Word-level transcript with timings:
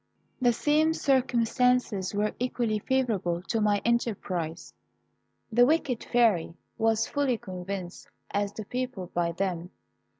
"The 0.41 0.51
same 0.51 0.95
circumstances 0.95 2.15
were 2.15 2.33
equally 2.39 2.79
favourable 2.79 3.43
to 3.43 3.61
my 3.61 3.83
enterprise. 3.85 4.73
The 5.51 5.63
wicked 5.67 6.03
Fairy 6.05 6.55
was 6.79 7.01
as 7.05 7.11
fully 7.11 7.37
convinced 7.37 8.07
as 8.31 8.51
the 8.51 8.65
people 8.65 9.11
by 9.13 9.31
them. 9.33 9.69